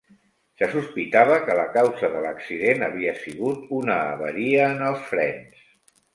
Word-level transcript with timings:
Se 0.59 0.69
sospitava 0.69 1.35
que 1.49 1.57
la 1.59 1.65
causa 1.75 2.09
de 2.13 2.23
l'accident 2.23 2.81
havia 2.89 3.15
sigut 3.21 3.69
una 3.83 4.01
avaria 4.17 4.67
en 4.73 4.83
els 4.89 5.07
frens. 5.13 5.63